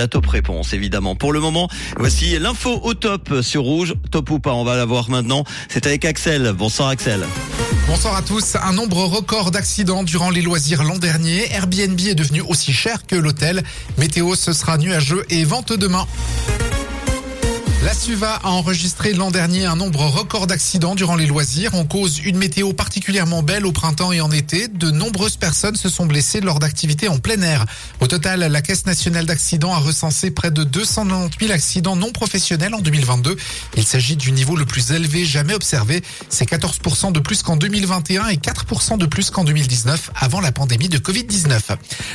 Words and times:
la 0.00 0.08
top 0.08 0.26
réponse 0.26 0.72
évidemment. 0.72 1.14
Pour 1.14 1.30
le 1.30 1.40
moment, 1.40 1.68
voici 1.98 2.38
l'info 2.38 2.80
au 2.82 2.94
top 2.94 3.42
sur 3.42 3.62
Rouge. 3.62 3.94
Top 4.10 4.30
ou 4.30 4.38
pas, 4.38 4.54
on 4.54 4.64
va 4.64 4.74
la 4.74 4.86
voir 4.86 5.10
maintenant. 5.10 5.44
C'est 5.68 5.86
avec 5.86 6.06
Axel. 6.06 6.54
Bonsoir 6.56 6.88
Axel. 6.88 7.26
Bonsoir 7.86 8.16
à 8.16 8.22
tous. 8.22 8.56
Un 8.56 8.72
nombre 8.72 9.04
record 9.04 9.50
d'accidents 9.50 10.02
durant 10.02 10.30
les 10.30 10.40
loisirs 10.40 10.84
l'an 10.84 10.96
dernier. 10.96 11.52
Airbnb 11.52 12.00
est 12.00 12.14
devenu 12.14 12.40
aussi 12.40 12.72
cher 12.72 13.06
que 13.06 13.14
l'hôtel. 13.14 13.62
Météo, 13.98 14.34
ce 14.34 14.54
sera 14.54 14.78
nuageux 14.78 15.26
et 15.28 15.44
vente 15.44 15.74
demain. 15.74 16.06
La 17.90 17.96
Suva 17.96 18.36
a 18.44 18.50
enregistré 18.50 19.14
l'an 19.14 19.32
dernier 19.32 19.64
un 19.64 19.74
nombre 19.74 20.06
record 20.06 20.46
d'accidents 20.46 20.94
durant 20.94 21.16
les 21.16 21.26
loisirs. 21.26 21.74
En 21.74 21.84
cause 21.84 22.20
une 22.20 22.36
météo 22.36 22.72
particulièrement 22.72 23.42
belle 23.42 23.66
au 23.66 23.72
printemps 23.72 24.12
et 24.12 24.20
en 24.20 24.30
été. 24.30 24.68
De 24.68 24.92
nombreuses 24.92 25.36
personnes 25.36 25.74
se 25.74 25.88
sont 25.88 26.06
blessées 26.06 26.40
lors 26.40 26.60
d'activités 26.60 27.08
en 27.08 27.18
plein 27.18 27.42
air. 27.42 27.66
Au 27.98 28.06
total, 28.06 28.38
la 28.42 28.62
Caisse 28.62 28.86
nationale 28.86 29.26
d'accidents 29.26 29.72
a 29.74 29.78
recensé 29.78 30.30
près 30.30 30.52
de 30.52 30.62
290 30.62 31.36
000 31.40 31.52
accidents 31.52 31.96
non 31.96 32.12
professionnels 32.12 32.74
en 32.74 32.78
2022. 32.78 33.36
Il 33.76 33.84
s'agit 33.84 34.14
du 34.14 34.30
niveau 34.30 34.54
le 34.54 34.66
plus 34.66 34.92
élevé 34.92 35.24
jamais 35.24 35.54
observé. 35.54 36.00
C'est 36.28 36.48
14% 36.48 37.10
de 37.10 37.18
plus 37.18 37.42
qu'en 37.42 37.56
2021 37.56 38.28
et 38.28 38.36
4% 38.36 38.98
de 38.98 39.06
plus 39.06 39.30
qu'en 39.30 39.42
2019 39.42 40.12
avant 40.14 40.40
la 40.40 40.52
pandémie 40.52 40.88
de 40.88 40.98
Covid-19. 40.98 41.58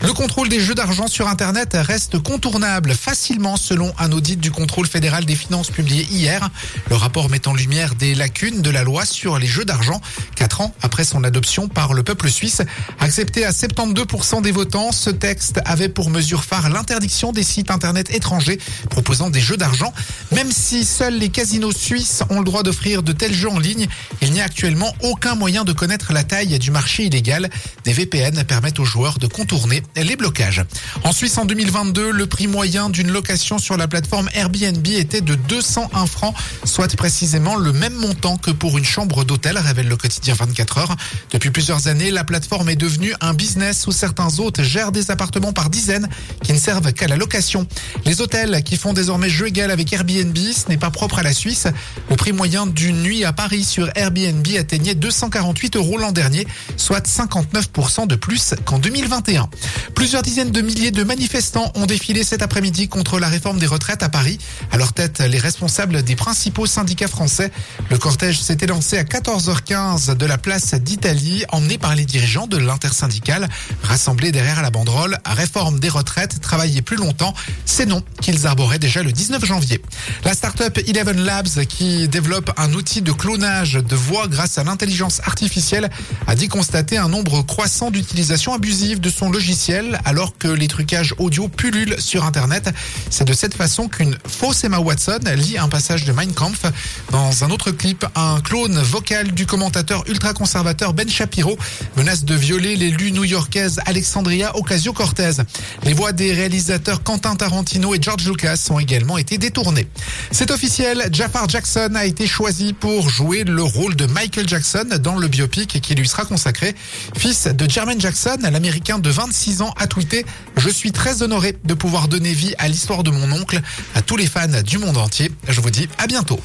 Le 0.00 0.14
contrôle 0.14 0.48
des 0.48 0.60
jeux 0.60 0.74
d'argent 0.74 1.08
sur 1.08 1.28
Internet 1.28 1.76
reste 1.78 2.18
contournable 2.20 2.94
facilement 2.94 3.58
selon 3.58 3.92
un 3.98 4.12
audit 4.12 4.40
du 4.40 4.50
contrôle 4.50 4.86
fédéral 4.86 5.26
des 5.26 5.36
finances 5.36 5.57
publié 5.66 6.06
hier. 6.10 6.48
Le 6.88 6.96
rapport 6.96 7.28
met 7.28 7.48
en 7.48 7.54
lumière 7.54 7.94
des 7.96 8.14
lacunes 8.14 8.62
de 8.62 8.70
la 8.70 8.84
loi 8.84 9.04
sur 9.04 9.38
les 9.38 9.46
jeux 9.46 9.64
d'argent. 9.64 10.00
Quatre 10.36 10.60
ans 10.60 10.74
après 10.82 11.04
son 11.04 11.24
adoption 11.24 11.68
par 11.68 11.92
le 11.92 12.02
peuple 12.02 12.30
suisse, 12.30 12.62
accepté 13.00 13.44
à 13.44 13.50
72% 13.50 14.42
des 14.42 14.52
votants, 14.52 14.92
ce 14.92 15.10
texte 15.10 15.60
avait 15.64 15.88
pour 15.88 16.10
mesure 16.10 16.44
phare 16.44 16.70
l'interdiction 16.70 17.32
des 17.32 17.42
sites 17.42 17.70
internet 17.70 18.14
étrangers 18.14 18.58
proposant 18.90 19.30
des 19.30 19.40
jeux 19.40 19.56
d'argent. 19.56 19.92
Même 20.32 20.52
si 20.52 20.84
seuls 20.84 21.18
les 21.18 21.28
casinos 21.28 21.72
suisses 21.72 22.22
ont 22.30 22.38
le 22.38 22.44
droit 22.44 22.62
d'offrir 22.62 23.02
de 23.02 23.12
tels 23.12 23.34
jeux 23.34 23.50
en 23.50 23.58
ligne, 23.58 23.88
il 24.22 24.32
n'y 24.32 24.40
a 24.40 24.44
actuellement 24.44 24.94
aucun 25.02 25.34
moyen 25.34 25.64
de 25.64 25.72
connaître 25.72 26.12
la 26.12 26.24
taille 26.24 26.58
du 26.58 26.70
marché 26.70 27.04
illégal. 27.04 27.50
Des 27.84 27.92
VPN 27.92 28.44
permettent 28.44 28.78
aux 28.78 28.84
joueurs 28.84 29.18
de 29.18 29.26
contourner 29.26 29.82
les 29.96 30.16
blocages. 30.16 30.62
En 31.04 31.12
Suisse, 31.12 31.38
en 31.38 31.44
2022, 31.44 32.10
le 32.10 32.26
prix 32.26 32.46
moyen 32.46 32.90
d'une 32.90 33.10
location 33.10 33.58
sur 33.58 33.76
la 33.76 33.88
plateforme 33.88 34.28
Airbnb 34.34 34.86
était 34.86 35.20
de 35.20 35.34
201 35.48 36.06
francs, 36.06 36.34
soit 36.64 36.94
précisément 36.94 37.56
le 37.56 37.72
même 37.72 37.94
montant 37.94 38.36
que 38.36 38.50
pour 38.50 38.78
une 38.78 38.84
chambre 38.84 39.24
d'hôtel, 39.24 39.58
révèle 39.58 39.88
le 39.88 39.96
quotidien 39.96 40.34
24 40.34 40.78
heures. 40.78 40.96
Depuis 41.32 41.50
plusieurs 41.50 41.88
années, 41.88 42.10
la 42.10 42.22
plateforme 42.22 42.68
est 42.68 42.76
devenue 42.76 43.14
un 43.20 43.34
business 43.34 43.86
où 43.86 43.92
certains 43.92 44.38
hôtes 44.38 44.62
gèrent 44.62 44.92
des 44.92 45.10
appartements 45.10 45.52
par 45.52 45.70
dizaines 45.70 46.08
qui 46.42 46.52
ne 46.52 46.58
servent 46.58 46.92
qu'à 46.92 47.08
la 47.08 47.16
location. 47.16 47.66
Les 48.04 48.20
hôtels 48.20 48.62
qui 48.62 48.76
font 48.76 48.92
désormais 48.92 49.30
jeu 49.30 49.48
égal 49.48 49.70
avec 49.70 49.92
Airbnb, 49.92 50.36
ce 50.36 50.68
n'est 50.68 50.76
pas 50.76 50.90
propre 50.90 51.18
à 51.18 51.22
la 51.22 51.32
Suisse. 51.32 51.66
Le 52.10 52.16
prix 52.16 52.32
moyen 52.32 52.66
d'une 52.66 53.02
nuit 53.02 53.24
à 53.24 53.32
Paris 53.32 53.64
sur 53.64 53.90
Airbnb 53.94 54.46
atteignait 54.58 54.94
248 54.94 55.76
euros 55.76 55.98
l'an 55.98 56.12
dernier, 56.12 56.46
soit 56.76 57.06
59% 57.06 58.06
de 58.06 58.16
plus 58.16 58.54
qu'en 58.64 58.78
2021. 58.78 59.48
Plusieurs 59.94 60.22
dizaines 60.22 60.50
de 60.50 60.60
milliers 60.60 60.90
de 60.90 61.02
manifestants 61.04 61.72
ont 61.74 61.86
défilé 61.86 62.22
cet 62.24 62.42
après-midi 62.42 62.88
contre 62.88 63.18
la 63.18 63.28
réforme 63.28 63.58
des 63.58 63.66
retraites 63.66 64.02
à 64.02 64.08
Paris. 64.08 64.38
À 64.70 64.76
leur 64.76 64.92
tête, 64.92 65.20
les 65.20 65.37
responsables 65.38 66.02
des 66.02 66.16
principaux 66.16 66.66
syndicats 66.66 67.08
français. 67.08 67.50
Le 67.90 67.98
cortège 67.98 68.40
s'était 68.40 68.66
lancé 68.66 68.98
à 68.98 69.04
14h15 69.04 70.16
de 70.16 70.26
la 70.26 70.38
place 70.38 70.74
d'Italie, 70.74 71.44
emmené 71.50 71.78
par 71.78 71.94
les 71.94 72.04
dirigeants 72.04 72.46
de 72.46 72.56
l'intersyndicale, 72.56 73.48
rassemblés 73.82 74.32
derrière 74.32 74.62
la 74.62 74.70
banderole 74.70 75.18
Réforme 75.24 75.78
des 75.78 75.88
retraites, 75.88 76.40
travailler 76.40 76.82
plus 76.82 76.96
longtemps. 76.96 77.34
C'est 77.64 77.86
non 77.86 78.02
qu'ils 78.20 78.46
arboraient 78.46 78.78
déjà 78.78 79.02
le 79.02 79.12
19 79.12 79.44
janvier. 79.44 79.80
La 80.24 80.34
start-up 80.34 80.78
Eleven 80.86 81.20
Labs, 81.20 81.64
qui 81.68 82.08
développe 82.08 82.52
un 82.56 82.72
outil 82.72 83.02
de 83.02 83.12
clonage 83.12 83.74
de 83.74 83.96
voix 83.96 84.28
grâce 84.28 84.58
à 84.58 84.64
l'intelligence 84.64 85.20
artificielle, 85.24 85.90
a 86.26 86.34
dit 86.34 86.48
constater 86.48 86.98
un 86.98 87.08
nombre 87.08 87.42
croissant 87.42 87.90
d'utilisations 87.90 88.54
abusives 88.54 89.00
de 89.00 89.10
son 89.10 89.30
logiciel 89.30 90.00
alors 90.04 90.36
que 90.38 90.48
les 90.48 90.68
trucages 90.68 91.14
audio 91.18 91.48
pullulent 91.48 92.00
sur 92.00 92.24
Internet. 92.24 92.70
C'est 93.10 93.26
de 93.26 93.32
cette 93.32 93.54
façon 93.54 93.88
qu'une 93.88 94.16
fausse 94.26 94.64
Emma 94.64 94.78
Watson 94.78 95.20
lit 95.34 95.58
un 95.58 95.68
passage 95.68 96.04
de 96.04 96.12
Mein 96.12 96.32
Kampf. 96.32 96.62
Dans 97.10 97.44
un 97.44 97.50
autre 97.50 97.70
clip, 97.70 98.04
un 98.14 98.40
clone 98.40 98.78
vocal 98.78 99.32
du 99.32 99.46
commentateur 99.46 100.04
ultra-conservateur 100.08 100.92
Ben 100.94 101.08
Shapiro 101.08 101.58
menace 101.96 102.24
de 102.24 102.34
violer 102.34 102.76
l'élu 102.76 103.12
new-yorkaise 103.12 103.80
Alexandria 103.86 104.56
Ocasio-Cortez. 104.56 105.42
Les 105.84 105.92
voix 105.92 106.12
des 106.12 106.32
réalisateurs 106.32 107.02
Quentin 107.02 107.36
Tarantino 107.36 107.94
et 107.94 107.98
George 108.00 108.26
Lucas 108.26 108.68
ont 108.70 108.78
également 108.78 109.18
été 109.18 109.38
détournées. 109.38 109.88
C'est 110.30 110.50
officiel, 110.50 111.08
Jafar 111.12 111.48
Jackson 111.48 111.92
a 111.94 112.04
été 112.04 112.26
choisi 112.26 112.72
pour 112.72 113.08
jouer 113.08 113.44
le 113.44 113.62
rôle 113.62 113.96
de 113.96 114.06
Michael 114.06 114.48
Jackson 114.48 114.86
dans 115.00 115.16
le 115.16 115.28
biopic 115.28 115.80
qui 115.80 115.94
lui 115.94 116.08
sera 116.08 116.24
consacré. 116.24 116.74
Fils 117.16 117.46
de 117.46 117.68
Jermaine 117.68 118.00
Jackson, 118.00 118.38
l'américain 118.42 118.98
de 118.98 119.10
26 119.10 119.62
ans 119.62 119.74
a 119.76 119.86
tweeté 119.86 120.24
«Je 120.58 120.70
suis 120.70 120.90
très 120.90 121.22
honoré 121.22 121.56
de 121.64 121.74
pouvoir 121.74 122.08
donner 122.08 122.32
vie 122.32 122.52
à 122.58 122.66
l'histoire 122.66 123.04
de 123.04 123.10
mon 123.10 123.30
oncle, 123.32 123.60
à 123.94 124.02
tous 124.02 124.16
les 124.16 124.26
fans 124.26 124.48
du 124.64 124.78
monde 124.78 124.96
entier. 124.96 125.30
Je 125.48 125.60
vous 125.60 125.70
dis 125.70 125.88
à 125.98 126.08
bientôt. 126.08 126.40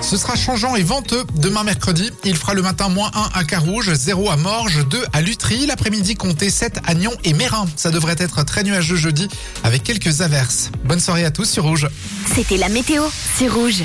Ce 0.00 0.16
sera 0.16 0.36
changeant 0.36 0.76
et 0.76 0.84
venteux 0.84 1.24
demain 1.34 1.64
mercredi. 1.64 2.10
Il 2.24 2.36
fera 2.36 2.54
le 2.54 2.62
matin 2.62 2.88
moins 2.88 3.10
1 3.12 3.30
à 3.34 3.44
Carouge, 3.44 3.92
0 3.92 4.30
à 4.30 4.36
Morges, 4.36 4.86
2 4.88 5.04
à 5.12 5.20
Lutry. 5.20 5.66
L'après-midi, 5.66 6.14
comptez 6.14 6.50
7 6.50 6.78
à 6.86 6.94
Nyon 6.94 7.12
et 7.24 7.32
Mérin. 7.32 7.66
Ça 7.74 7.90
devrait 7.90 8.16
être 8.18 8.44
très 8.44 8.62
nuageux 8.62 8.96
jeudi 8.96 9.28
avec 9.64 9.82
quelques 9.82 10.20
averses. 10.20 10.70
Bonne 10.84 11.00
soirée 11.00 11.24
à 11.24 11.32
tous 11.32 11.50
sur 11.50 11.64
Rouge. 11.64 11.88
C'était 12.32 12.56
la 12.56 12.68
météo, 12.68 13.02
c'est 13.36 13.48
Rouge. 13.48 13.82